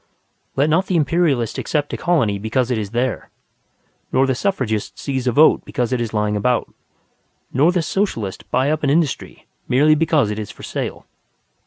Let 0.55 0.67
not 0.67 0.87
the 0.87 0.95
Imperialist 0.95 1.59
accept 1.59 1.93
a 1.93 1.95
colony 1.95 2.39
because 2.39 2.71
it 2.71 2.77
is 2.79 2.89
there, 2.89 3.29
nor 4.11 4.25
the 4.25 4.33
Suffragist 4.33 4.97
seize 4.97 5.27
a 5.27 5.31
vote 5.31 5.63
because 5.63 5.93
it 5.93 6.01
is 6.01 6.11
lying 6.11 6.35
about, 6.35 6.73
nor 7.53 7.71
the 7.71 7.83
Socialist 7.83 8.49
buy 8.49 8.71
up 8.71 8.81
an 8.81 8.89
industry 8.89 9.45
merely 9.67 9.93
because 9.93 10.31
it 10.31 10.39
is 10.39 10.49
for 10.49 10.63
sale. 10.63 11.05